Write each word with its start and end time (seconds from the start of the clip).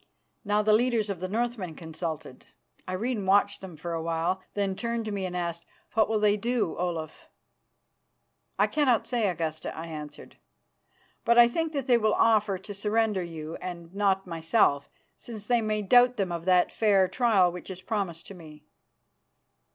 Now 0.43 0.63
the 0.63 0.73
leaders 0.73 1.11
of 1.11 1.19
the 1.19 1.27
Northmen 1.27 1.75
consulted. 1.75 2.47
Irene 2.89 3.23
watched 3.27 3.61
them 3.61 3.77
for 3.77 3.93
awhile, 3.93 4.41
then 4.55 4.75
turned 4.75 5.05
to 5.05 5.11
me 5.11 5.27
and 5.27 5.37
asked, 5.37 5.63
"What 5.93 6.09
will 6.09 6.17
they 6.19 6.37
do, 6.37 6.75
Olaf?" 6.75 7.27
"I 8.57 8.65
cannot 8.65 9.05
say, 9.05 9.29
Augusta," 9.29 9.71
I 9.77 9.85
answered, 9.85 10.37
"but 11.23 11.37
I 11.37 11.47
think 11.47 11.71
that 11.73 11.85
they 11.85 11.99
will 11.99 12.15
offer 12.15 12.57
to 12.57 12.73
surrender 12.73 13.21
you 13.21 13.57
and 13.57 13.93
not 13.93 14.25
myself, 14.25 14.89
since 15.17 15.45
they 15.45 15.61
may 15.61 15.83
doubt 15.83 16.17
them 16.17 16.31
of 16.31 16.45
that 16.45 16.71
fair 16.71 17.07
trial 17.07 17.51
which 17.51 17.69
is 17.69 17.83
promised 17.83 18.25
to 18.25 18.33
me." 18.33 18.63